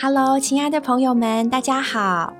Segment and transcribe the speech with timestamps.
[0.00, 2.32] Hello，亲爱的朋友们，大家好，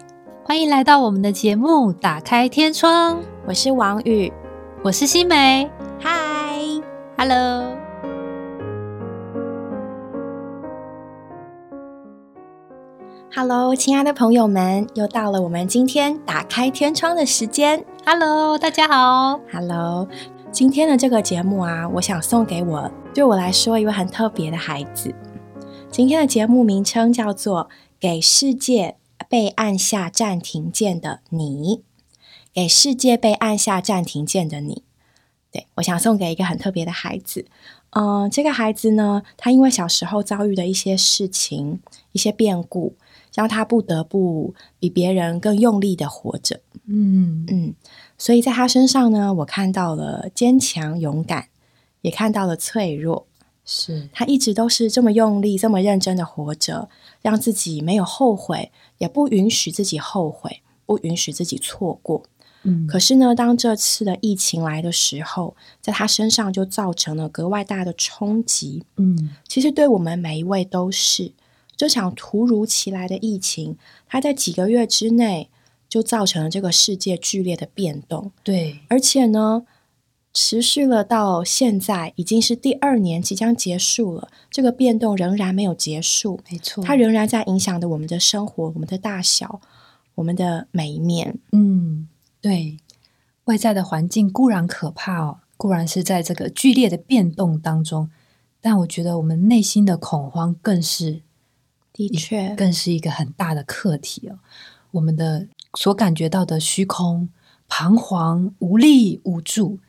[0.45, 3.17] 欢迎来到我们的节目《打开天窗》。
[3.49, 4.33] 我是王宇，
[4.85, 5.69] 我是新梅。
[5.99, 6.61] 嗨
[7.17, 7.65] ，Hello。
[13.35, 17.85] Hello，亲爱的朋友们，又到了我们今天打开天窗的时间。
[18.07, 19.41] Hello，大家好。
[19.53, 20.07] Hello，
[20.53, 25.13] 今天的这个节目啊，我想送给我对我来说一位很特别的孩子。
[25.91, 27.65] 今天的节目名称叫做
[27.99, 28.97] 《给世界
[29.29, 31.77] 被按下暂停键的你》，
[32.53, 34.83] 给世界被按下暂停键的你。
[35.51, 37.47] 对我想送给一个很特别的孩子。
[37.91, 41.81] 嗯，这个孩子呢，他因为小时候遭遇的一些事情、
[42.13, 42.95] 一些变故。
[43.35, 47.75] 让他不得不比别人更用力的活着，嗯嗯，
[48.17, 51.49] 所以在他身上呢，我看到了坚强勇敢，
[52.01, 53.29] 也看到了脆弱。
[53.71, 56.89] 是他一直都是这么用力、这么认真的活着，
[57.21, 62.23] 让自己没有后悔，也不允许自己后悔，不允许自己错过。
[62.63, 68.85] 嗯，可是呢，当这次的疫情来的时候，在他身上就造成了格外大的冲击。
[68.97, 71.33] 嗯，其实对我们每一位都是。
[71.77, 73.77] 这场突如其来的疫情，
[74.09, 75.49] 它在几个月之内
[75.89, 78.33] 就造成了这个世界剧烈的变动。
[78.43, 79.63] 对，而且呢，
[80.41, 84.29] 持续了到现在，已经是第二年，即将结束了。
[84.49, 89.61] 这个变动仍然没有结束，没错，它仍然在影响着我们的生活，我们的大小，
[90.15, 91.41] 我们的每一面。
[91.51, 92.07] 嗯，
[92.41, 92.77] 对，
[93.47, 98.09] 外在的环境固然可怕哦，固然是在这个剧烈的变动当中，
[98.61, 101.23] 但我觉得我们内心的恐慌更是。
[101.93, 104.39] 的确，更是一个很大的课题哦。
[104.93, 107.29] 我们的所感觉到的虚空、
[107.67, 109.81] 彷徨、无力、无助，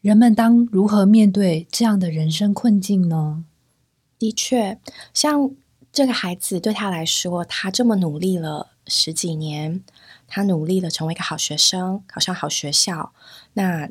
[0.00, 3.44] 人们当如何面对这样的人生困境呢？
[4.18, 4.78] 的确，
[5.12, 5.50] 像
[5.92, 9.82] 这个孩子对他来说，他这么努力了十几年，
[10.26, 13.12] 他努力了成为一个好学生，考上好学校，
[13.54, 13.90] 那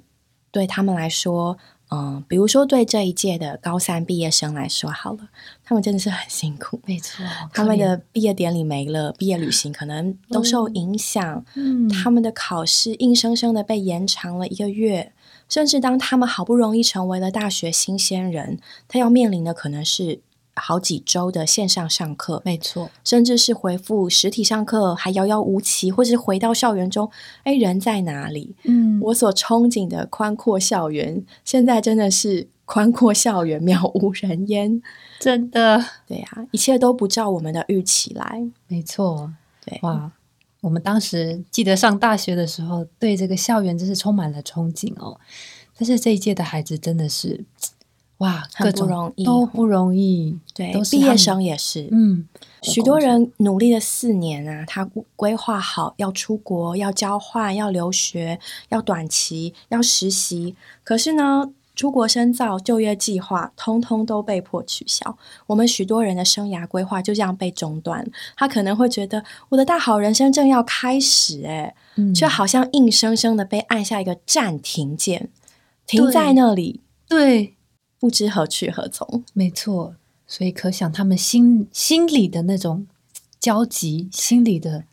[0.52, 1.58] 对他们来说。
[1.92, 5.28] 嗯，比如说对这一届的高三毕业生来说，好了，
[5.64, 15.12] 他们真的是很辛苦，没错，他们的毕业典礼没了，毕业旅行可能都受影响，嗯，他们的考试硬生生的被延长了一个月，
[15.50, 20.22] 甚至当他们好不容易成为了大学新鲜人，他要面临的可能是。
[20.62, 27.10] 好几周的线上上课，没错，甚至是回复实体上课还遥遥无期，或是回到校园中，
[27.44, 28.54] 哎，人在哪里？
[28.66, 34.82] 嗯，我所憧憬的宽阔校园，现在真的是宽阔校园渺无人烟，
[35.18, 39.32] 真的，对呀，一切都不照我们的预期来，没错，
[39.66, 40.12] 对，哇，
[40.62, 45.20] 我们当时记得上大学的时候，对这个校园真是充满了憧憬哦，
[45.78, 47.46] 但是这一届的孩子真的是。
[48.20, 50.38] 哇，很不容易，都不容易。
[50.54, 51.88] 对，毕业生也是。
[51.90, 52.28] 嗯，
[52.62, 54.84] 许多人努力了四年啊，他
[55.16, 58.38] 规划好要出国、要交换、要留学、
[58.68, 60.54] 要短期、要实习。
[60.84, 65.18] 可是呢，出国深造、就业计划，通通都被迫取消。
[65.48, 68.06] 我们许多人的生涯规划就这样被中断。
[68.36, 71.74] 他可能会觉得，我的大好人生正要开始，哎，
[72.14, 75.30] 却好像硬生生的被按下一个暂停键，
[75.88, 76.82] 停在那里。
[77.08, 77.56] 对。
[77.98, 79.96] 不知何去何从，没错，
[80.28, 82.88] 所以可想他们心心里的那种
[83.40, 84.84] 焦急，心里的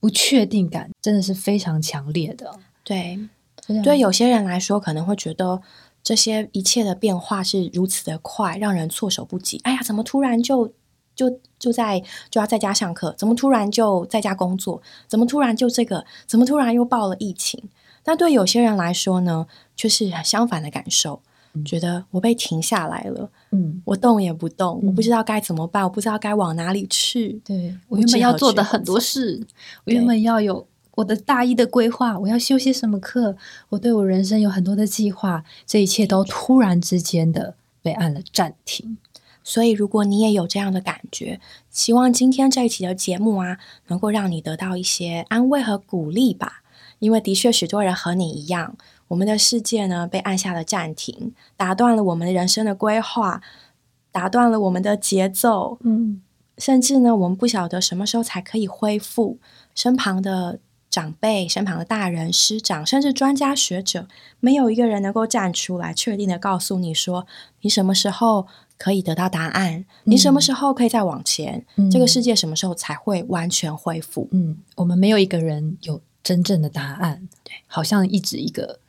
[0.00, 2.58] 不确定感，真的是非常强烈的。
[2.84, 3.18] 对，
[3.82, 5.60] 对，有些人来说可能会觉得
[6.06, 9.58] 这些一切的变化是如此的快，让人措手不及。
[9.64, 10.72] 哎呀，怎么突然就
[11.16, 12.00] 就就在
[12.30, 13.12] 就要在家上课？
[13.18, 14.80] 怎么突然就在家工作？
[15.08, 16.06] 怎么突然就这个？
[16.24, 17.60] 怎么突然又爆了疫情？
[18.04, 21.20] 但对有些人来说呢，却是相反的感受。
[21.64, 27.40] 觉得我被停下来了，嗯，我动也不动，我不知道该怎么办，我不知道该往哪里去。
[27.44, 29.44] 对我原本要做的很多事，
[29.84, 33.36] 我原本要有我的大一的规划，我要修些什么课，
[33.70, 38.98] 我对我人生有很多的计划，这一切都突然之间的被按了暂停。
[39.44, 41.40] 所以，如果你也有这样的感觉，
[41.70, 46.62] 希望今天这一期的节目啊，能够让你得到一些安慰和鼓励吧。
[46.98, 48.76] 因为的确，许多人和你一样。
[49.08, 53.40] 我们的世界呢，被按下了暂停，打断了我们的人生的规划，
[54.10, 55.78] 打断了我们的节奏。
[55.84, 56.22] 嗯，
[56.58, 59.38] 甚至呢，我们不晓得什么时候才可以恢复。
[59.76, 60.58] 身旁的
[60.90, 64.08] 长辈、身旁的大人、师长，甚至专家学者，
[64.40, 67.26] 没有一个人能够站出来，确定的告诉你说，
[67.60, 68.46] 你什么时候
[68.78, 69.84] 可以得到答案？
[70.04, 71.64] 你什么时候可以再往前？
[71.90, 74.28] 这个世界什么时候才会完全恢复？
[74.32, 77.28] 嗯，我们没有一个人有真正的答案。
[77.44, 78.80] 对，好像一直一个。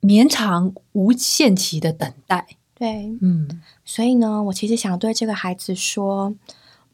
[0.00, 6.34] 绵长无限期的等待，对，嗯，所以呢，我其实想对这个孩子说，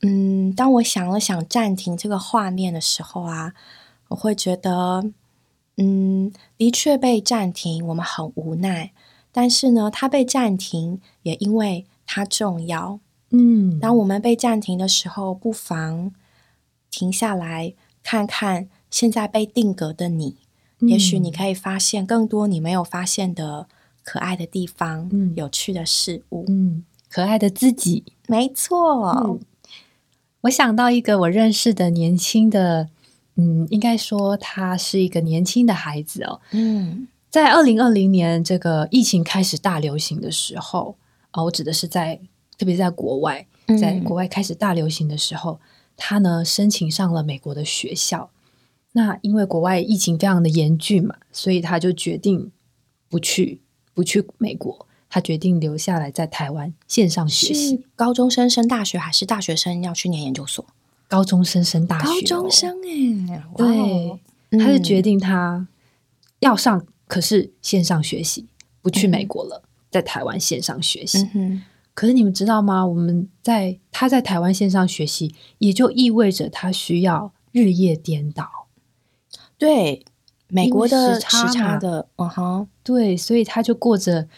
[0.02, 3.52] 嗯，当我想了想暂停这个画面的时候啊，
[4.08, 5.04] 我会觉得，
[5.76, 8.92] 嗯，的确被暂停，我们很无奈。
[9.32, 12.98] 但是呢，它被暂停也因为它重要。
[13.30, 16.12] 嗯，当我们被暂停的时候，不妨
[16.90, 20.38] 停下来看看现在被定格的你，
[20.80, 23.68] 也许你可以发现更多你没有发现的
[24.02, 26.44] 可爱的地方，嗯有趣的事物。
[26.48, 28.02] 嗯，可爱的自己。
[28.26, 29.40] 没错，嗯
[30.42, 32.88] 我想到一个我认识的年轻的，
[33.36, 36.40] 嗯，应该说他是一个年轻的孩子哦。
[36.52, 40.96] 嗯在二零二零年这个疫情开始大流行的时候，
[41.30, 42.18] 啊、我指的是在
[42.58, 43.46] 特别在国外，
[43.80, 45.60] 在嗯国外开始大流行的时候，
[45.96, 48.30] 他呢申请上了美国的学校。
[48.92, 52.50] 那因为国外疫情非常的严峻嘛，所以他就决定
[53.08, 53.60] 不去
[53.94, 57.84] 不去美国，他决定留下来在台湾线上学习。
[57.96, 60.64] 高中生升大学，还是大学生要去念研究所？
[61.08, 62.76] 高中生升大学、高中，生
[63.28, 64.18] 哎，哇对哦，
[64.52, 65.66] 他是决嗯定他
[66.38, 68.46] 要上，可是线上学习，
[68.80, 71.28] 不去美国了，在台湾线上学习。
[71.34, 71.64] 嗯，
[71.94, 72.86] 可是你们知道吗？
[72.86, 78.48] 我们在他在台湾线上学习，也就意味着他需要日夜颠倒。
[79.58, 80.04] 对，
[80.46, 84.28] 美国的时差的，嗯哼，对，所以他就过着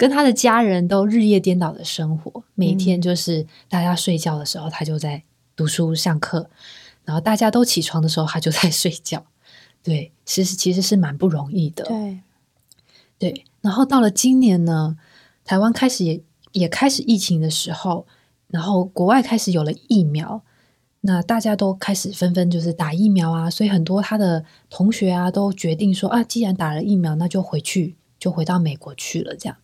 [0.00, 2.42] 跟他的家人都日夜颠倒的生活。
[2.54, 5.22] 每嗯天就是大家睡觉的时候，他就在
[5.54, 6.48] 读书上课；
[7.04, 9.26] 然后大家都起床的时候，他就在睡觉。
[9.84, 11.84] 对，其实其实是蛮不容易的。
[11.84, 12.20] 对，
[13.18, 14.96] 对，然后到了今年呢，
[15.44, 16.22] 台湾开始也
[16.52, 18.06] 也开始疫情的时候，
[18.48, 20.40] 然后国外开始有了疫苗，
[21.02, 29.36] 那大家都开始纷纷就是打疫苗啊，所以很多他的同学啊都决定说啊，既然打了疫苗，那就回去，就回到美国去了。
[29.36, 29.58] 这样，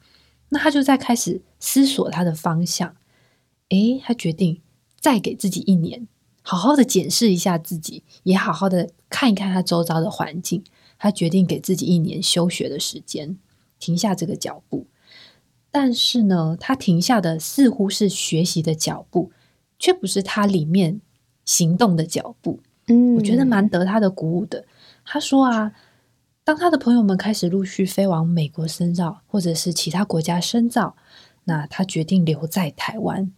[0.56, 2.96] 那他就在开始思索他的方向。
[3.68, 4.62] 诶，他决定
[4.98, 6.08] 再给自己一年，
[6.40, 10.64] 好好的检视一下自己，也好好的看一看他周遭的环境。
[10.98, 13.36] 他决定给自己一年休学的时间，
[13.78, 14.86] 停下这个脚步。
[15.70, 19.30] 但是呢，他停下的似乎是学习的脚步，
[19.78, 21.02] 却不是他里面
[21.44, 22.60] 行动的脚步。
[22.86, 24.64] 嗯我觉得蛮得他的鼓舞的。
[25.04, 25.72] 他说啊，
[26.46, 30.94] 当他的朋友们开始陆续飞往美国深造，或者是其他国家深造，
[31.42, 33.32] 那他决定留在台湾，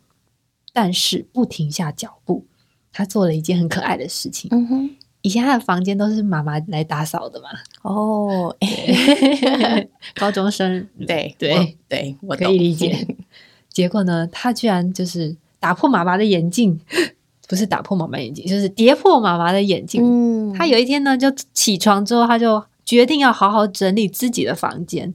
[0.75, 2.44] 但是不停下脚步。
[2.93, 4.50] 他做了一件很可爱的事情。
[4.52, 4.90] 嗯哼，
[5.22, 7.49] 以前他的房间都是妈妈来打扫的嘛，
[7.81, 8.55] 哦，
[10.14, 13.06] 高中生对对我对，我可以理解。
[13.72, 16.78] 结果呢，他居然就是打破妈妈的眼镜，
[17.49, 20.02] 不是打破妈妈眼镜，就是跌破妈妈的眼镜。
[20.04, 25.14] 嗯，他有一天呢，就起床之后，他就决定要好好整理自己的房间，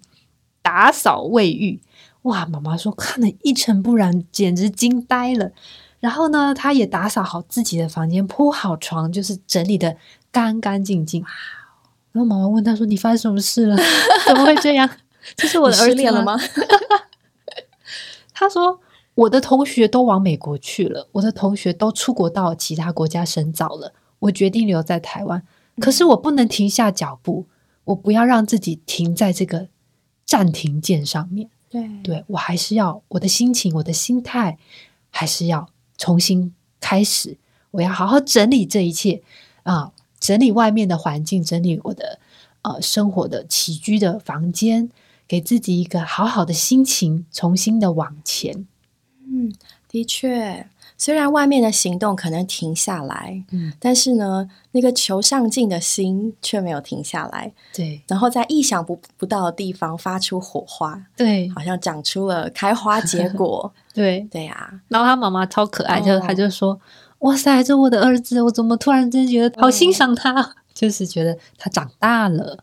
[0.62, 1.82] 打扫卫浴。
[2.22, 5.52] 哇，妈妈说看得一尘不染，简直惊呆了。
[6.00, 9.98] 然后呢，她也打扫好自己的房间，铺好床，就是整理的
[10.32, 11.26] 干干净净。
[12.12, 13.76] 然后妈妈问她说：“你发生什么事了？
[14.28, 14.88] 怎么会这样？”
[15.36, 16.38] 这是我的儿子啊失恋了吗？
[18.36, 18.80] 她说
[19.16, 25.42] ：“我的同学都往美国去了，我的同学都出国到其他国家深造了，我决定留在台湾。
[25.80, 27.48] 可是我不能停下脚步，
[27.86, 29.68] 我不要让自己停在这个
[30.26, 31.50] 暂停键上面。
[31.70, 34.60] 对对我还是要我的心情，我的心态，
[35.10, 35.68] 还是要
[35.98, 37.38] 重新开始。
[37.72, 39.24] 我要好好整理这一切
[39.64, 42.20] 啊、整理外面的环境，整理我的
[42.62, 44.92] 呃生活的起居的房间，
[45.28, 48.68] 给自己一个好好的心情，重新的往前。
[49.26, 49.52] 嗯，
[49.90, 63.74] 的确，虽然外面的行动可能停下来，嗯，但是呢，那个求上进的心却没有停下来，对然后在意想不不到的地方发出火花，对好像长出了开花结果。
[63.94, 64.28] 对。
[64.32, 66.80] 对呀、然后他妈妈超可爱，就哦他就说
[67.20, 70.56] ：“哇塞，这我的儿子，我怎么突然间觉得好欣赏他？
[70.74, 72.58] 就是觉得他长大了。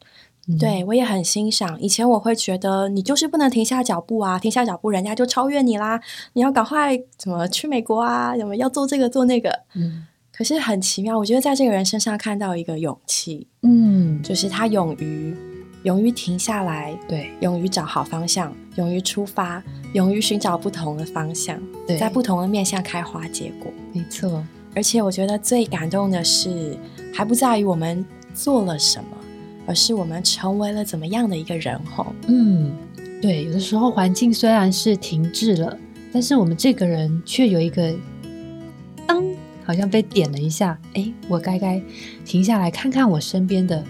[0.50, 1.80] 嗯对我也很欣赏。
[1.80, 6.00] 以前我会觉得你就是不能停下脚步啊，停下脚步人家就超越你啦，
[6.32, 9.50] 你要赶快怎么去美国啊，怎么要做这个做那个。
[9.74, 15.36] 嗯可是很奇妙，我觉得在这个人身上看到一个勇气，嗯，就是他勇于
[15.82, 23.70] 勇于停下来，对勇于找好方向，勇于出发，勇于寻找不同的方向，对，在不同的面向开花结果。
[23.92, 24.42] 没错，
[24.74, 26.74] 而且我觉得最感动的是，
[27.12, 28.02] 还不在于我们
[28.32, 29.10] 做了什么，
[29.70, 32.12] 而是我们成为了怎么样的一个人吼。
[32.26, 32.72] 嗯，
[33.22, 35.78] 对，有的时候环境虽然是停滞了，
[36.12, 37.94] 但是我们这个人却有一个
[39.06, 39.24] 当，
[39.64, 41.80] 好像被点了一下，哎，我该该
[42.24, 43.84] 停下来看看我身边的。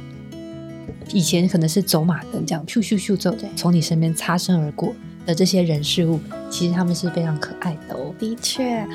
[1.14, 4.94] 以前可能是走马灯这样，咻咻咻就对从你身边擦身而过
[5.24, 6.20] 的这些人事物，
[6.50, 8.14] 其实他们是非常可爱的哦。
[8.18, 8.86] 的确，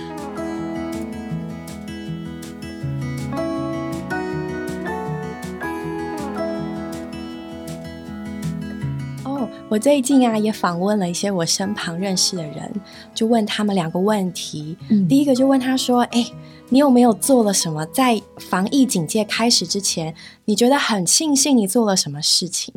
[9.75, 12.71] 我最近啊也访问了一些我身旁认识的人，
[13.13, 14.77] 就问他们两个问题。
[15.09, 16.31] 第一个就问他说：“哎，
[16.69, 17.85] 你有没有做了什么？
[17.87, 20.15] 在防疫警戒开始之前，
[20.45, 22.73] 你觉得很庆幸你做了什么事情？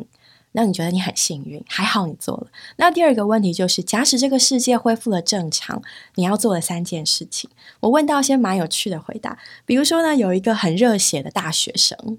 [0.51, 2.47] 那你觉得你很幸运，还好你做了。
[2.75, 5.81] 那第二个问题就是，假使这个世界恢复了正常，
[6.15, 7.49] 你要做的三件事情。
[7.79, 12.17] 我问到一些蛮有趣的回答，比如说呢，有一个很热血的大学生。”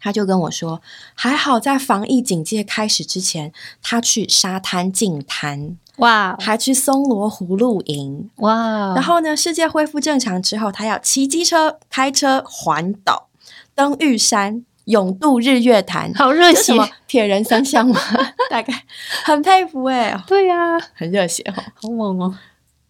[0.00, 0.80] 他就跟我说
[1.14, 3.52] ：“还好在防疫警戒开始之前，
[3.82, 8.94] 他去沙滩净滩，哇，还去松罗湖露营，哇。
[8.94, 13.28] 然后呢，世界恢复正常之后，他要骑机车、开车环岛，
[13.74, 16.72] 登玉山，勇渡日月潭，好热血！
[17.06, 18.00] 铁人三项吗？
[18.48, 18.84] 大概
[19.24, 22.34] 很佩服哎， 对呀，很热血哦，好猛哦！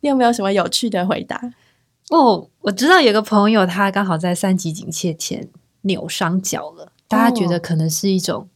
[0.02, 1.40] 你有没有什么有趣的回答？
[2.10, 5.48] 哦，我知道有个朋友，他刚好在三级警戒前
[5.82, 8.48] 扭伤脚了。”大家觉得可能是一种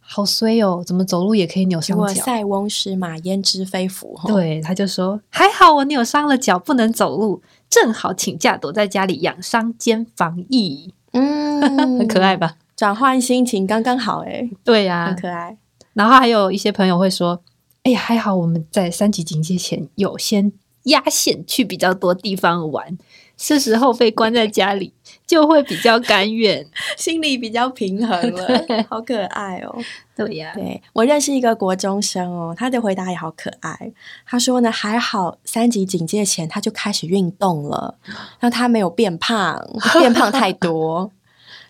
[0.00, 2.24] 好衰哦，怎么走路也可以扭伤脚？
[2.24, 4.18] 塞翁失马焉知非福？
[4.26, 10.94] 对，他就说还好我扭伤了脚不能走路，正好请假躲在家里养伤兼防疫。
[11.12, 11.60] 嗯，
[12.00, 12.56] 很可爱吧？
[12.74, 14.48] 转换心情刚刚好哎。
[14.64, 15.58] 对呀，很可爱。
[15.92, 17.42] 然后还有一些朋友会说
[17.84, 20.50] ：“哎呀，还好我们在三级警戒前有先
[20.84, 22.96] 压线去比较多地方玩。”
[23.36, 24.92] 是时候被关在家里，
[25.30, 26.66] 就会比较甘愿，
[26.98, 28.66] 心里比较平衡了。
[28.90, 29.78] 好可爱哦！
[30.16, 33.92] 对呀，对我认识一个国中生哦，他的回答也好可爱。
[34.26, 37.94] 他说呢，还好三级警戒前他就开始运动了，
[38.40, 39.64] 让他没有变胖，
[40.00, 41.12] 变胖太多。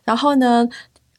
[0.04, 0.66] 然后呢？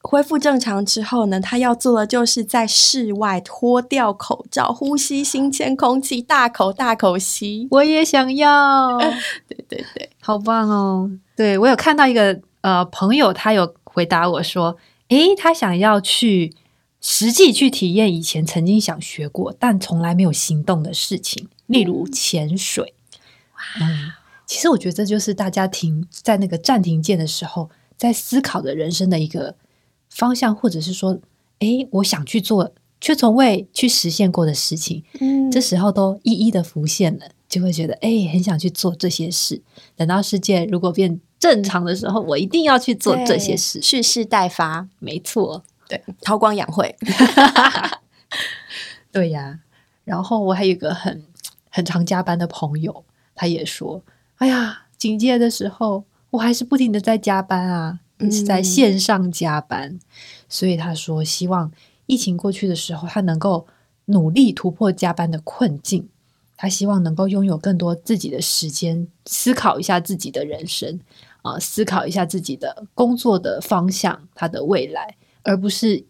[0.04, 7.68] 恢复正常之后呢，他要做的就是在室外脱掉口罩，呼吸新鲜空气，大口大口吸。
[7.70, 8.98] 我也想要，
[9.48, 11.10] 对对对，好棒哦！
[11.36, 14.76] 对我有看到一个呃朋友，他有回答我说
[15.08, 16.52] ：“诶，他想要去
[17.00, 22.94] 实际去体验以前曾经想学过但从来没有行动的事情，例如潜水。”
[23.80, 23.88] 哇，
[24.46, 29.54] 其实我觉得这就是大家停在那个暂停键的时候，在思考的人生的一个。
[30.14, 31.18] 方向，或者是说，
[31.58, 39.62] 哎，我想去做却从未去实现过的事情，嗯，这时候都一一的浮现了，就会觉得，哎，很想去做这些事。
[39.96, 44.88] 等到世界如果变正常的时候，我一定要去做这些事，蓄势待发。
[44.98, 46.94] 没错，对，韬光养晦。
[49.10, 49.60] 对呀。
[50.04, 51.22] 然后我还有一个很
[51.70, 53.04] 很常加班的朋友，
[53.34, 54.02] 他也说，
[54.36, 58.00] 哎呀，警戒的时候，我还是不停的在加班啊。
[58.30, 59.98] 是在线上加班，
[60.48, 61.72] 所以他说希望
[62.06, 63.66] 疫情过去的时候，他能够
[64.06, 66.08] 努力突破加班的困境。
[66.56, 71.00] 他希望能够拥有更多自己的时间，思考一下自己的人生
[71.42, 76.04] 啊，思考一下自己的工作的方向，他的未来，而不是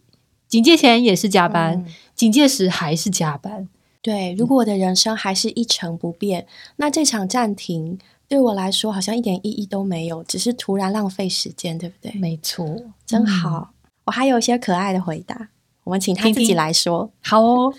[0.49, 3.67] 警戒前也是加班，警戒时还是加班。
[4.03, 7.99] 对，如果我的人生还是一成不变，那这场暂停。
[8.33, 12.19] 对我来说，好像一点意义都没有，只是突然浪费时间，对不对？
[12.19, 12.67] 没错，
[13.05, 13.75] 真好。
[14.05, 15.51] 我还有一些可爱的回答，
[15.85, 17.13] 我们请他自己来说。
[17.21, 17.75] 好哦。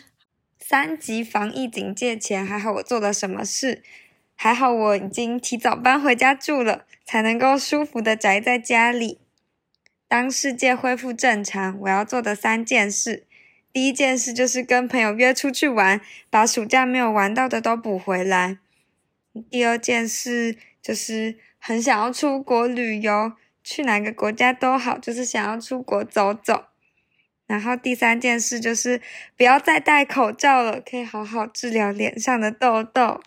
[0.59, 3.81] 三级防疫警戒前，还好我做了什么事？
[4.35, 9.17] 还好我已经提早搬回家住了，才能够舒服的宅在家里。
[10.07, 13.25] 当世界恢复正常，我要做的三件事：
[13.71, 18.59] 第一件事就是跟朋友约出去玩，把暑假没有玩到的都补回来。
[19.49, 26.65] 第二件事就是很想要出国旅游，去哪个国家都好，就是想要出国走走。
[27.45, 29.01] 然后第三件事就是
[29.35, 33.21] 不要再戴口罩了，可以好好治疗脸上的痘痘。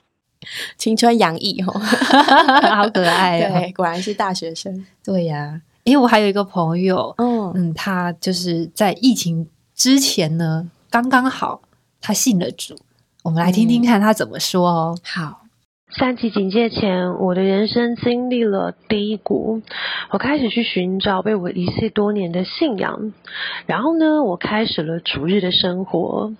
[0.78, 1.72] 青春洋溢哦，
[2.74, 3.60] 好可爱哦！
[3.60, 4.86] 对，果然是大学生。
[5.02, 11.62] 对呀，因为我还有一个朋友，嗯嗯，他就是在疫情之前呢，刚刚好
[12.00, 12.78] 他信了主。
[13.22, 14.98] 我们来听听看他怎么说哦。
[15.02, 15.45] 好。
[15.98, 19.62] 三级警戒前，我的人生经历了低谷，
[20.10, 23.14] 我开始去寻找被我遗弃多年的信仰。
[23.64, 26.34] 然后呢，我开始了逐日的生活。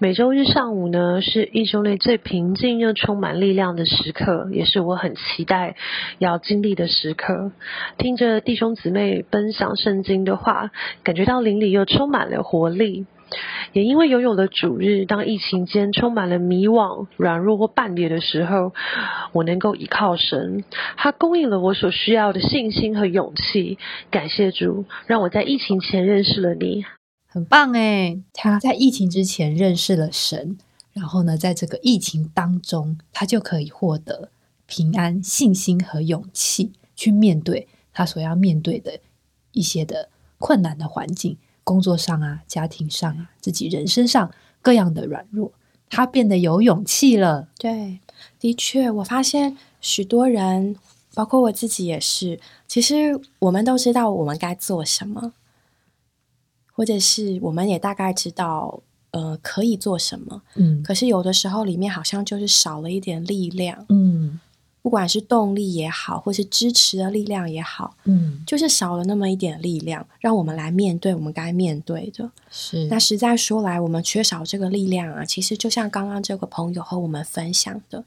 [0.00, 5.76] 每周日上午呢，是一周内最平静又充满力量的时刻，也是我很期待
[6.18, 7.52] 要经历的时刻。
[7.96, 10.72] 听着弟兄姊妹分享圣经的话，
[11.04, 13.06] 感觉到灵里又充满了活力。
[13.72, 18.72] 也因为拥有了主日，当疫情间充满了迷惘、软弱或半裂的时候，
[19.32, 20.64] 我能够依靠神，
[20.96, 23.78] 他供应了我所需要的信心和勇气。
[24.10, 26.84] 感谢主，让我在疫情前认识了你，
[27.28, 30.58] 很棒诶他在疫情之前认识了神，
[30.92, 34.30] 然后呢，在这个疫情当中，他就可以获得
[34.66, 38.98] 平安、信心和勇气，去面对他所要面对的
[39.52, 40.08] 一些的
[40.38, 41.36] 困难的环境。
[41.70, 44.28] 工作上啊、家庭上啊、自己人生上
[44.60, 45.52] 各样的软弱，
[45.88, 47.46] 他变得有勇气了。
[47.56, 48.00] 对，
[48.40, 50.74] 的确，我发现许多人，
[51.14, 55.32] 包括我自己也是，其实我们都知道我们该做什么，
[56.72, 58.82] 或者是我们也大概知道。
[59.12, 60.40] 呃，可以做什么？
[60.54, 63.84] 嗯，可是有的时候里面好像就是少了一点力量。
[63.88, 63.99] 嗯，
[64.82, 72.30] 不管是动力也好，或是支持的力量也好，嗯，就是少了那么一点力量，让我们来面对我们该面对的。
[72.50, 75.24] 是，那实在说来，我们缺少这个力量啊。
[75.24, 78.04] 其实就像刚刚这个朋友和我们分享的，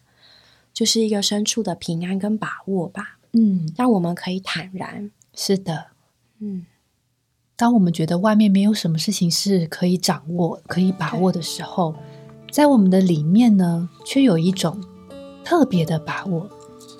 [0.74, 3.20] 就是一个深处的平安跟把握吧。
[3.34, 5.12] 嗯，让我们可以坦然。
[5.36, 5.88] 是的，
[6.40, 6.66] 嗯。
[7.56, 11.94] 当我们觉得外面没有什么事情是可以掌握、可以把握的时候，
[12.52, 14.84] 在我们的里面呢，却有一种
[15.46, 16.50] 特别的把握。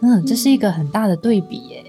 [0.06, 1.84] 嗯，这是一个很大的对比耶。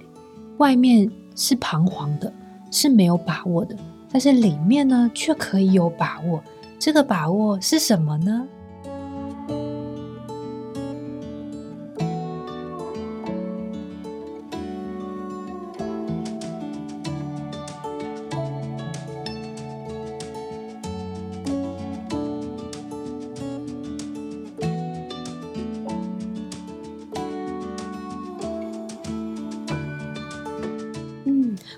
[0.58, 2.32] 外面是彷徨的，
[2.70, 3.76] 是没有把握的，
[4.08, 6.40] 但是里面呢，却可以有把握。
[6.78, 8.46] 这个把握是什么呢？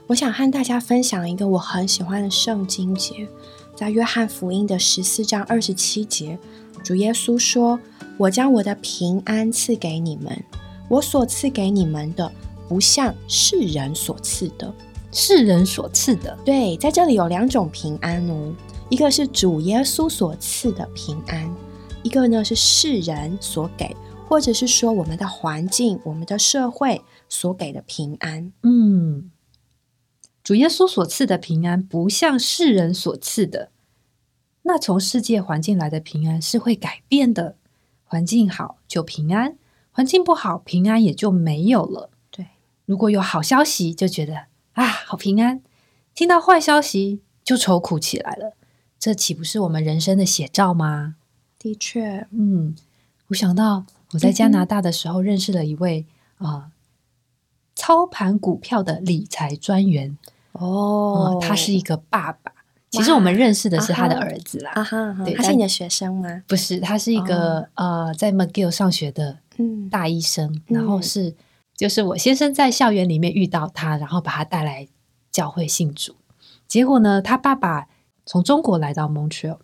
[0.08, 3.26] 我想和大家分享一个我很喜欢的圣经节，
[3.74, 6.38] 在约翰福音的十四章二十七节，
[6.84, 7.80] 主耶稣说
[8.16, 10.44] ：“我将我的平安赐给你们，
[10.88, 12.30] 我所赐给你们的，
[12.68, 14.72] 不像世人所赐的。
[15.10, 18.54] 世人所赐的，对，在这里有两种平安哦，
[18.88, 21.52] 一个是主耶稣所赐的平安，
[22.04, 23.96] 一个呢是世人所给，
[24.28, 28.52] 或者是说我们的环境、我们的社会所给的平安。
[28.62, 29.32] 嗯。”
[30.46, 33.72] 主耶稣所赐的平安，不像世人所赐的。
[34.62, 37.56] 那从世界环境来的平安是会改变的。
[38.04, 39.58] 环境好就平安，
[39.90, 42.10] 环境不好平安也就没有了。
[42.30, 42.46] 对，
[42.84, 45.58] 如果有好消息，就觉得啊好平安；
[46.14, 48.52] 听到坏消息，就愁苦起来了。
[49.00, 51.16] 这岂不是我们人生的写照吗？
[51.58, 52.76] 的确，嗯，
[53.30, 56.06] 我想到我在加拿大的时候认识了一位
[56.36, 56.70] 啊
[57.74, 60.16] 操盘股票的理财专员。
[60.58, 62.52] 哦，他是一个爸爸。
[62.90, 64.70] 其实我们认识的是他的儿子啦。
[64.74, 66.42] 啊哈，对，他是你的学生吗？
[66.46, 69.40] 不是，他是一个呃，在 McGill 上学的
[69.90, 70.62] 大医生。
[70.66, 71.34] 然后是，
[71.74, 74.88] 就是我先生在校园里面遇到他，然后把他带来
[75.30, 76.14] 教会信主。
[76.66, 77.88] 结果呢，他爸爸
[78.24, 79.58] 从中国来到 Montreal。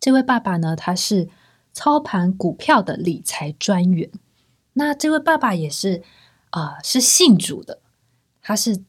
[0.00, 1.28] 这位爸爸呢，他是
[1.72, 4.10] 操盘股票的理财专员。
[4.72, 6.02] 那这位爸爸也是
[6.50, 7.80] 啊，是信主的。
[8.40, 8.82] 他是。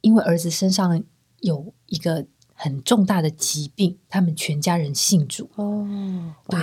[0.00, 1.02] 因为儿子身上
[1.40, 5.86] 有一个很重大的疾病，他们全家人信主哦。
[6.48, 6.60] 对，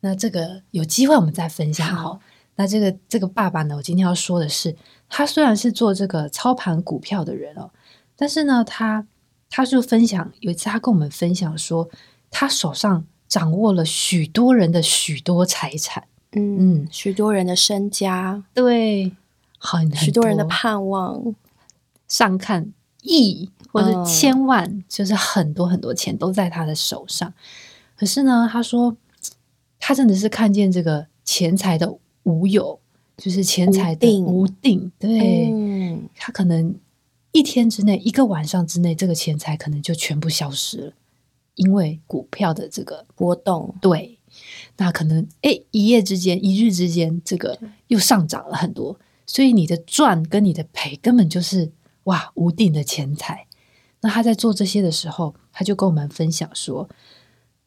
[0.00, 2.18] 那这个有机会我们再分享哈。
[2.56, 4.76] 那这个这个爸爸呢，我今天要说的是，
[5.08, 7.70] 他虽然是做这个操盘股票的人哦，
[8.14, 9.06] 但是呢，他
[9.48, 11.88] 他就分享有一次他跟我们分享说，
[12.30, 19.16] 他手上掌握了许多人的许多财产，嗯，许多人的身家，对，
[19.58, 21.34] 很许多人的盼望。
[22.12, 22.70] 上看
[23.00, 27.32] 亿或者千万，就是很多很多钱都在他的手上。
[27.96, 28.94] 可是呢，他说
[29.78, 32.78] 他真的是看见这个钱财的无有，
[33.16, 34.92] 就是钱财的无定。
[34.98, 35.50] 对，
[36.14, 36.74] 他可能
[37.32, 40.92] 一天之内、一个晚上之内，这个钱财可能就全部消失了，
[41.54, 43.74] 因为股票的这个波动。
[43.80, 44.18] 对，
[44.76, 51.72] 那可能哎，一夜之间、一日之间，这个又上涨了很多，所以你的赚跟你的赔根本就是。
[52.04, 53.46] 哇，无定的钱财。
[54.00, 56.88] 那他在做这些的时候，他就跟我们分享说，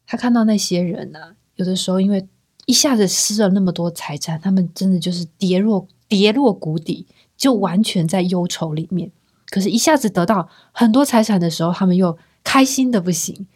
[0.06, 2.28] 他看到那些人呢，有的时候因为
[2.66, 9.10] 一下子失了那么多财产，他们真的就是跌落跌落谷底，就完全在忧愁里面。
[9.48, 13.46] 可是，一下子得到很多财产的时候，他们又开心的不行。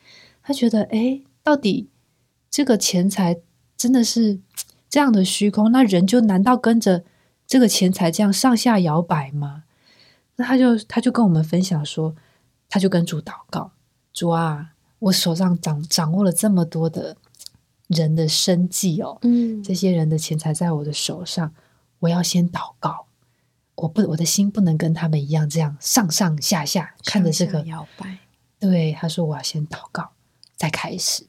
[0.42, 1.88] 他觉得，哎，到底
[2.48, 3.36] 这个钱财
[3.76, 4.38] 真的是
[4.88, 5.70] 这样的虚空？
[5.72, 7.04] 那人就难道跟着
[7.46, 9.64] 这个钱财这样上下摇摆吗？
[10.40, 12.16] 那他就他就跟我们分享说，
[12.66, 13.72] 他就跟主祷告，
[14.10, 17.14] 主啊，我手上掌掌握了这么多的
[17.88, 21.52] 人的生计哦，嗯，这些人的钱财在我的手上，
[21.98, 23.04] 我要先祷告，
[23.74, 28.16] 我不我的心不能跟他们一样这样上上下下看着这个摇摆。
[28.58, 30.12] 对，他说我要先祷告
[30.56, 31.26] 再开始。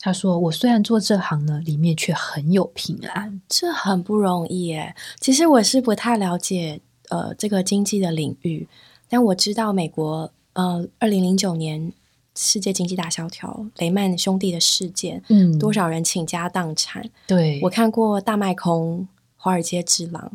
[0.00, 4.96] 他说我虽然做这行呢，里面却很有平安，这很不容易诶。
[5.20, 6.80] 其实我是不太了解。
[7.10, 8.66] 呃，这个经济的领域，
[9.08, 11.92] 但我知道美国呃，二零零九年
[12.34, 17.08] 世界经济大萧条，雷曼兄弟的事件，嗯，多少人倾家荡产。
[17.26, 20.32] 对，我看过大卖空、华尔街之狼，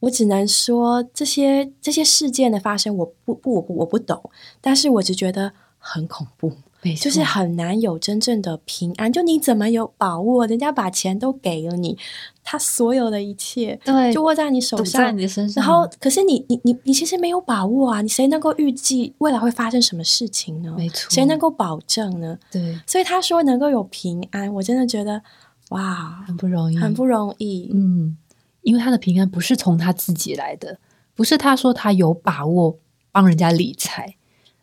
[0.00, 4.30] 我只能说这些这些事件的发生，我不不我不我不懂，
[4.60, 6.52] 但是我只觉得很恐怖。
[6.98, 9.12] 就是很难有真正的平安。
[9.12, 10.46] 就你怎么有把握？
[10.46, 11.96] 人家把钱都给了你，
[12.42, 15.62] 他所有的一切，对，就握在你手上，在你身上。
[15.62, 18.00] 然后，可是你你你你其实没有把握啊！
[18.02, 20.74] 你谁能够预计未来会发生什么事情呢？
[20.76, 22.38] 没错，谁能够保证呢？
[22.50, 25.22] 对，所以他说能够有平安，我真的觉得
[25.70, 27.70] 哇，很不容易，很不容易。
[27.74, 28.16] 嗯，
[28.62, 30.78] 因为他的平安不是从他自己来的，
[31.14, 32.78] 不是他说他有把握
[33.12, 34.16] 帮人家理财。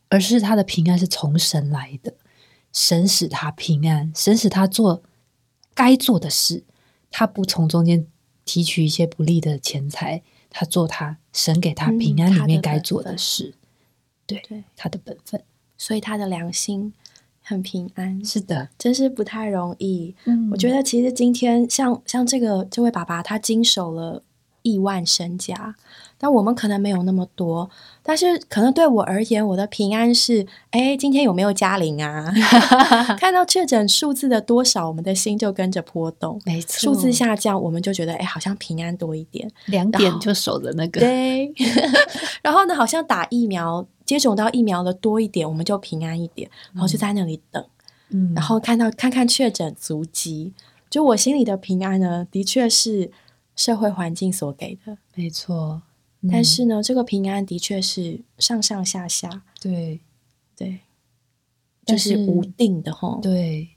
[0.10, 2.14] 而是他的平安是从神来的，
[2.72, 5.04] 神使他平安，神使他做
[5.74, 6.64] 该做的事，
[7.12, 8.08] 他不从中间
[8.46, 13.56] 提取一些不利的钱财，他做他神给他平安里面该做的事，
[14.26, 15.44] 对对，他的本分，
[15.78, 16.94] 所以他的良心
[17.42, 18.24] 很平安。
[18.24, 20.16] 是的，真是不太容易。
[20.26, 24.24] 嗯，我觉得其实今天像像这个这位爸爸，他经手了
[24.62, 25.76] 亿万身家。
[26.18, 27.70] 但我们可能没有那么多，
[28.02, 32.34] 但是可能对我而言，我的平安是：哎，今天有没有加零啊？
[33.20, 36.42] 看到确诊数字的多少，我们的心就跟着波动。
[36.46, 39.50] 没错，数字下降，我们就觉得哎，好像平安多一点。
[39.66, 41.00] 两点就守着那个。
[41.00, 41.54] 对。
[42.42, 46.50] 然后呢，好像打疫苗接种到疫苗的多一点，我们就平安一点。
[46.74, 47.64] 然后就在那里等，
[48.10, 50.54] 嗯，然后看到看看确诊足迹，
[50.90, 53.12] 就我心里的平安呢，的确是
[53.56, 54.98] 社会环境所给的。
[55.14, 55.84] 没错。
[56.30, 60.02] 但是呢，这个平安的确是上上下下，对
[60.56, 60.80] 对，
[61.86, 63.20] 就是无定的哈。
[63.22, 63.70] 对。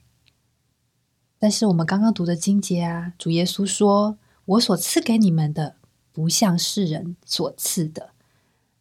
[1.38, 5.76] 但是我们刚刚读的经节啊，主耶稣说：“我所赐给你们的，
[6.12, 8.10] 不像世人所赐的，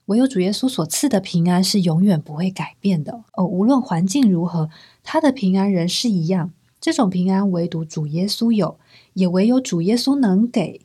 [0.05, 3.23] 唯有主耶稣所赐的平安是永远不会改变的。
[3.33, 4.69] 哦，无论环境如何，
[5.03, 6.53] 他的平安仍是一样。
[6.81, 8.79] 这种平安唯独主耶稣有，
[9.13, 10.81] 也唯有主耶稣能给。”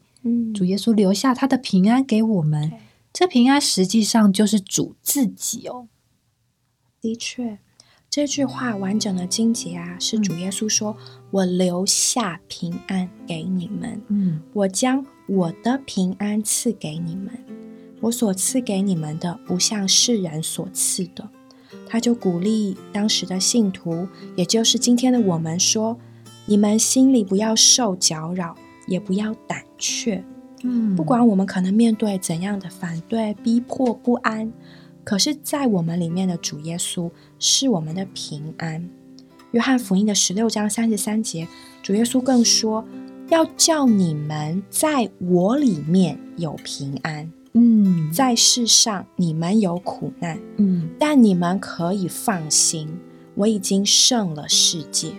[0.55, 2.73] 主耶稣留下他的平安给我们，
[3.13, 5.89] 这平安实际上就是主自己哦。
[7.01, 7.59] 的确，
[8.09, 10.97] 这句话完整的经节啊，是主耶稣说
[11.31, 17.39] ：“我留下平安给你们，嗯，我将我的平安赐给你们，
[18.01, 21.29] 我所赐给你们的，不像世人所赐的。”
[21.87, 25.99] 他就鼓励当时的信徒，也就是今天的我们说
[26.47, 28.57] ：“你们心里不要受搅扰。”
[28.87, 30.25] 也不要胆怯，
[30.62, 34.51] 嗯，不管我们可能面对怎样的反对、逼迫、不安，
[35.05, 38.88] 可是，在我们里面的主耶稣是我们的平安。
[39.51, 41.47] 约翰福音的十六章三十三节，
[41.83, 42.83] 主耶稣更说
[43.29, 52.88] ：“要叫你们在我里面有平安。”嗯，在世上你们有苦难，嗯，但你们可以放心，
[53.35, 55.12] 我已经胜了世界。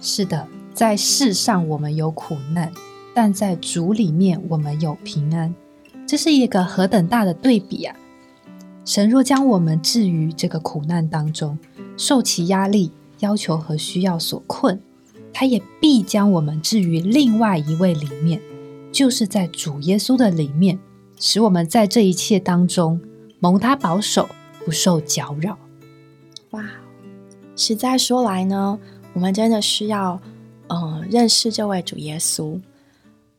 [0.00, 0.48] 是的。
[0.74, 2.70] 在世上我们有苦难，
[3.16, 5.54] 但在主里面我们有平安。
[6.06, 7.96] 这是一个何等大的对比啊！
[8.84, 11.58] 神若将我们置于这个苦难当中，
[11.96, 14.78] 受其压力、要求和需要所困，
[15.32, 18.38] 他也必将我们置于另外一位里面，
[18.92, 20.78] 就是在主耶稣的里面，
[21.18, 23.00] 使我们在这一切当中
[23.40, 24.28] 蒙他保守，
[24.66, 25.56] 不受搅扰。
[26.50, 26.62] 哇，
[27.56, 28.78] 实在说来呢，
[29.14, 30.20] 我们真的需要。
[30.68, 32.60] 嗯，认识这位主耶稣，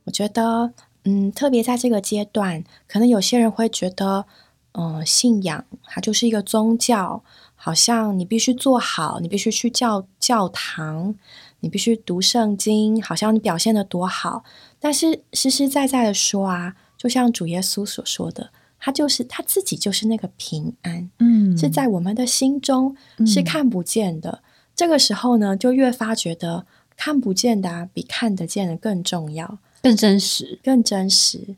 [0.07, 0.71] 我觉得，
[1.03, 4.25] 嗯，特别在这个阶段，可能有些人会觉得，
[4.71, 7.21] 嗯，信仰它就是一个宗教，
[7.55, 11.13] 好像你必须做好，你必须去教教堂，
[11.59, 14.45] 你必须读圣经，好像你表现的多好。
[14.79, 24.41] 但是实实在在的说啊，就像主耶稣所说的，他就是他自己就是那个平安，嗯，是在我们的心中是看不见的。
[24.73, 26.65] 这个时候呢，就越发觉得。
[26.99, 31.55] 看不见的比看得见的更重要，更真实，更真实。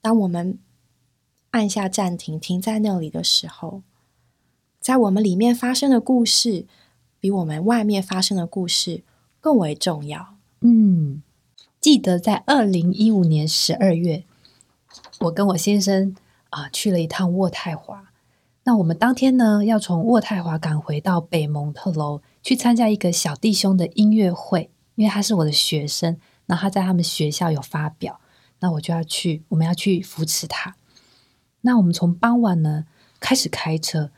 [0.00, 0.56] 当我们
[1.50, 3.82] 按下暂停，停在那里的时候，
[4.78, 6.64] 在我们里面发生的故事，
[7.18, 9.02] 比我们外面发生的故事
[9.40, 10.36] 更为重要。
[10.60, 11.24] 嗯，
[11.80, 14.22] 记得在二零一五年十二月，
[15.18, 16.14] 我跟我先生
[16.50, 18.12] 啊去了一趟渥太华。
[18.62, 24.70] 那我们当天呢，要从渥太华赶回到北蒙特楼，去参加一个小弟兄的音乐会。
[24.94, 26.18] 因为他是我的学生，
[26.52, 28.20] 然后他在他们学校有发表，
[28.60, 30.76] 那我就要去，我们要去扶持他。
[31.62, 32.84] 那我们从傍晚呢
[33.20, 34.10] 开始开车，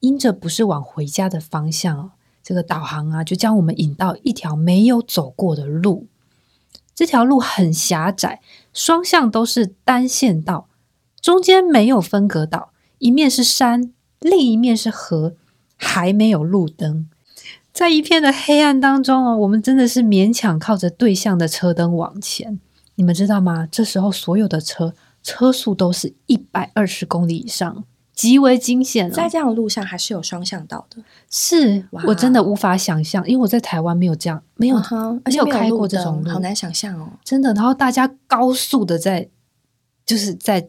[0.00, 2.10] 因着不是往回家的方向哦，
[2.42, 6.06] 这个导航啊就将我们引到一条没有走过的路。
[6.94, 8.40] 这条路很狭窄，
[8.72, 10.70] 双向都是单线道，
[11.20, 15.34] 中间没有分隔岛，一面是山，另一面是河，
[15.76, 17.10] 还没有路灯，
[17.76, 22.58] 在一片的黑暗当中哦，我们真的是勉强靠着对向的车灯往前。
[22.94, 23.68] 你们知道吗？
[23.70, 27.84] 这时候所有的车车速都是一百二十公里以上，
[28.14, 29.12] 极为惊险、哦。
[29.12, 37.10] 在这样的路上还是有双向道的，是我真的无法想象，因为我在台湾没有这样，没有、嗯哼而且没有开过这种路，好难想象哦。
[37.22, 37.52] 真的。
[37.52, 39.28] 然后大家高速的在，
[40.06, 40.66] 就是在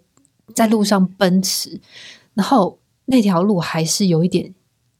[0.53, 1.79] 在路上奔驰，
[2.33, 4.53] 然后那条路还是有一点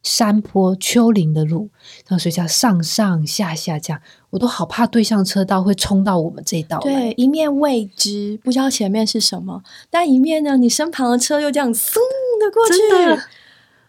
[0.08, 1.70] 山坡、丘陵的路，
[2.08, 6.84] 然后所以叫上上下下这样，我都好怕对向车道会冲到我们这一道来。
[6.84, 11.96] 对，一面未知，不知道前面是什么，但一面呢，你身旁的车又这样嗖
[12.40, 13.22] 的过去，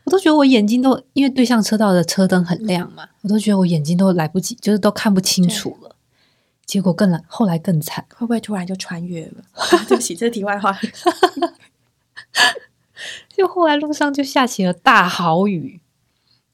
[0.02, 5.94] 我都觉得我眼睛都因为对向车道的车灯很亮嘛，我都觉得我眼睛都来不及，就是都看不清楚了。
[6.66, 9.44] 结果更后来更惨，会不会突然就穿越了？
[9.52, 10.76] 啊 对不起，这是题外话。
[13.34, 15.80] 就后来路上就下起了大豪雨，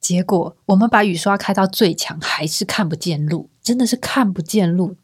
[0.04, 4.96] 结果我们把雨刷开到最强，还是看不见路，真的是看不见路，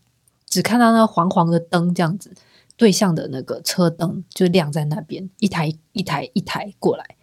[0.47, 2.35] 只看到那黄黄的灯这样子，
[2.77, 7.17] 对向的那个车灯就亮在那边，一台一台一台过来，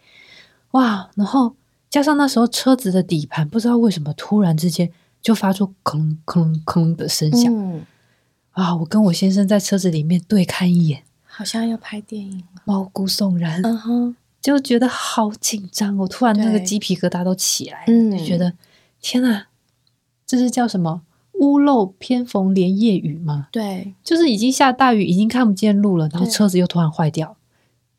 [0.71, 1.11] 哇！
[1.13, 1.55] 然后
[1.87, 7.85] 加上那时候车子的底盘不知道为什么突然之间就发出吭吭吭的声响、嗯，
[8.53, 8.75] 啊！
[8.77, 12.63] 我跟我先生在车子里面对看一眼，好像要拍电影了。
[12.65, 13.61] 毛骨悚然。
[13.61, 18.53] 嗯哼，就觉得好紧张，我突然那个鸡皮疙瘩都起来了，嗯就觉得
[19.01, 19.47] 天啊，
[20.25, 21.01] 这是叫什么
[21.33, 23.49] 屋漏偏逢连夜雨吗？
[23.51, 27.37] 对，就是已经下大雨，已经看不见路了，然后车子又突然坏掉，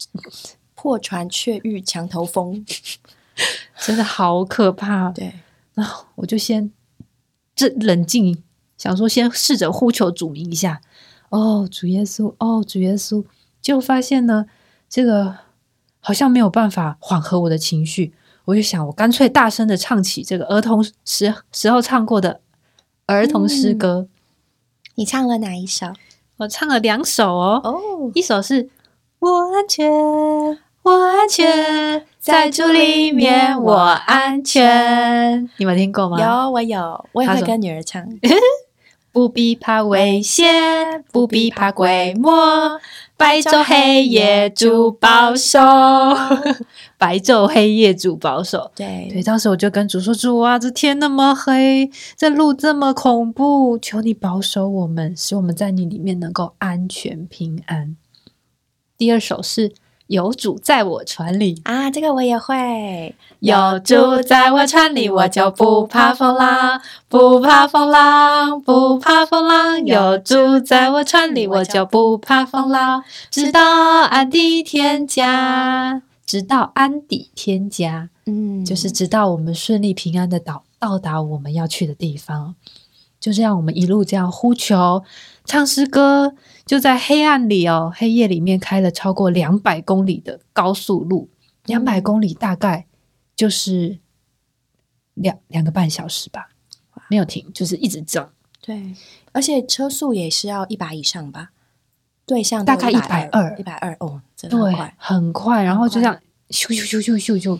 [0.74, 2.64] 破船却遇墙头风。
[3.80, 5.10] 真的好可怕。
[5.14, 5.32] 对，
[5.74, 6.72] 然后我就先
[7.54, 8.42] 这冷静，
[8.76, 10.80] 想说先试着呼求主名一下，
[11.28, 13.24] 哦，主耶稣，哦，主耶稣，
[13.62, 14.46] 就发现呢，
[14.88, 15.36] 这个
[16.00, 18.12] 好像没有办法缓和我的情绪，
[18.46, 22.40] 我就想，我干脆大声的唱起这个儿童时时候唱过的
[23.06, 24.06] 儿童诗歌，
[24.94, 25.86] 你唱了哪一首？
[26.38, 28.68] 我唱了两首哦，哦，一首是
[29.18, 29.90] 我安全，
[30.82, 36.18] 我安全，在主里面我安全，你们听过吗？
[36.20, 38.02] 有，我有，我也会跟女儿唱。
[39.10, 42.78] 不必怕危险，不必怕鬼魔，
[43.18, 45.58] 白昼黑夜主保守，
[46.96, 48.70] 白昼黑夜主保守。
[48.76, 57.96] 对对，当时我就跟主说：“主啊，这天那么黑，这路这么恐怖，求你保守我们，使我们在你里面能够安全平安。”
[58.96, 59.72] 第二首是
[60.08, 63.14] 有主在我船里，啊，这个我也会。
[63.40, 69.84] 有主在我船里，我就不怕风浪，不怕风浪，不怕风浪。
[69.86, 82.54] 有主在我船里，我就不怕风浪，直到安底天家，直到安底天家，嗯，就是直到我们顺利平安的到到达我们要去的地方。
[83.20, 85.02] 就这样，我们一路这样呼求、
[85.44, 91.28] 唱诗歌，就在黑暗里哦，黑夜里面开了超过两百公里的高速路，
[91.64, 92.86] 两百公里大概
[93.34, 93.98] 就是
[95.14, 96.48] 两两个半小时吧，
[97.08, 98.94] 没有停，就是一直这样，对，
[99.32, 101.50] 而且车速也是要一百以上吧？
[102.24, 106.14] 对像大概一120一百二哦，真的快。，很快，然后就这样
[106.50, 107.58] 咻很咻咻咻咻咻，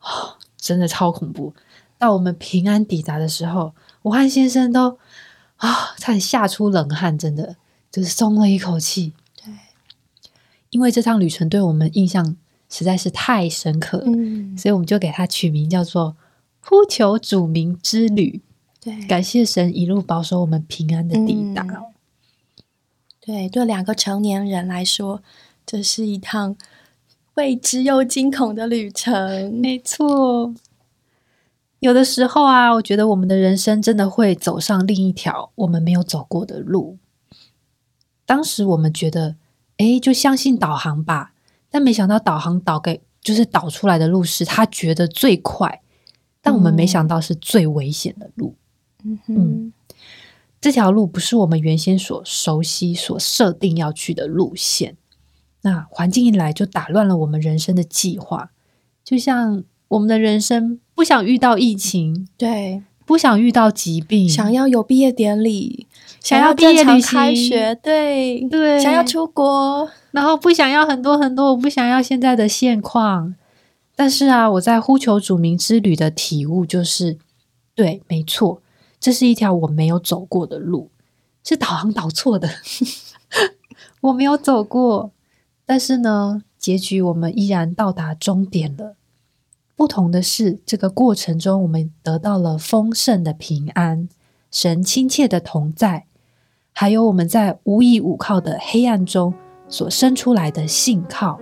[0.00, 1.54] 哦，真的超恐怖。
[1.98, 4.98] 到我们平安抵达的时候，我和先生都
[5.56, 7.56] 啊，差点吓出冷汗，真的
[7.90, 9.12] 就是松了一口气。
[9.36, 9.52] 对，
[10.70, 12.36] 因为这趟旅程对我们印象
[12.68, 16.16] 实在是太深刻了，嗯，所以我们就给它取名叫做
[16.60, 18.40] “呼求主名之旅”。
[18.80, 21.62] 对，感谢神一路保守我们平安的抵达。
[21.62, 21.86] 嗯
[23.24, 25.22] 对，对两个成年人来说，
[25.64, 26.56] 这是一趟
[27.34, 29.54] 未知又惊恐的旅程。
[29.54, 30.52] 没错，
[31.82, 36.96] 有的时候啊，我觉得我们的人生真的会走上另一条我们没有走过的路。
[38.24, 39.34] 当时我们觉得，
[39.78, 41.32] 哎，就相信导航吧，
[41.68, 45.82] 但没想到导航导给就是导出来的路是他觉得最快，
[46.40, 48.54] 但我们没想到是最危险的路。
[49.02, 49.72] 嗯哼，
[50.60, 54.96] 这条路不是我们原先所熟悉、所设定要去的路线。
[55.62, 58.52] 那环境一来，就打乱了我们人生的计划。
[59.02, 65.88] 就像我们的人生不想遇到疫情，对，不想遇到疾病，想要有毕业典礼，
[66.20, 67.18] 想要要正常毕业旅行。
[67.18, 68.40] 开学，对。
[68.48, 68.80] 对。
[68.80, 73.34] 想要出国，然后不想要很多很多，我不想要现在的现况。
[73.96, 77.18] 但是啊，我在呼求主名之旅的体悟就是，
[77.74, 78.62] 对，没错，
[79.00, 80.92] 这是一条我没有走过的路，
[81.42, 82.48] 是导航导错的，
[84.02, 85.10] 我没有走过。
[85.66, 88.94] 但是呢，结局我们依然到达终点了。
[89.82, 94.08] 不同的是，这个过程中我们得到了丰盛的平安，
[94.48, 96.06] 神亲切的同在，
[96.72, 99.34] 还有我们在无依无靠的黑暗中
[99.68, 101.40] 所生出来的信靠。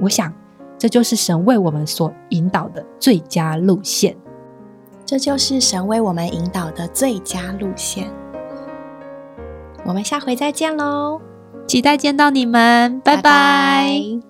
[0.00, 0.34] 我想，
[0.76, 4.16] 这就是神为我们所引导的最佳路线。
[5.06, 8.10] 这就是神为我们引导的最佳路线。
[9.84, 11.20] 我们下回再见喽！
[11.68, 14.29] 期待见到你们，拜拜。